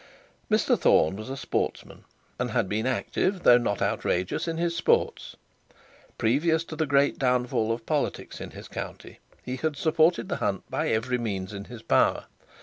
Mr 0.49 0.75
Thorne 0.79 1.15
was 1.15 1.29
a 1.29 1.37
sportsman, 1.37 2.05
and 2.39 2.49
had 2.49 2.67
been 2.67 2.87
active 2.87 3.43
though 3.43 3.59
not 3.59 3.83
outrageous 3.83 4.47
in 4.47 4.57
his 4.57 4.75
sports. 4.75 5.35
Previous 6.17 6.63
to 6.63 6.75
the 6.75 6.87
great 6.87 7.19
downfall 7.19 7.71
of 7.71 7.85
politics 7.85 8.41
in 8.41 8.49
his 8.49 8.67
country, 8.67 9.19
he 9.43 9.57
had 9.57 9.75
supported 9.77 10.27
the 10.27 10.37
hunt 10.37 10.63
by 10.71 10.89
every 10.89 11.19
means 11.19 11.53
in 11.53 11.65
his 11.65 11.83
power. 11.83 12.25